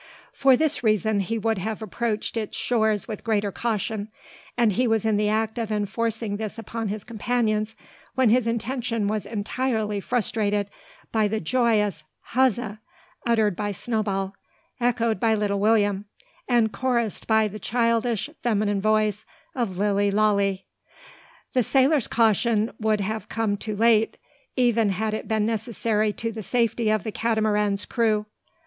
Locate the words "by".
11.11-11.27, 13.55-13.71, 15.19-15.35, 17.27-17.47